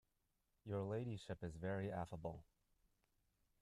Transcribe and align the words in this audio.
Your 0.65 0.81
ladyship 0.81 1.43
is 1.43 1.53
very 1.57 1.91
affable. 1.91 2.43